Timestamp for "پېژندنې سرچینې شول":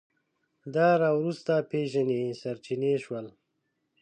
1.71-3.25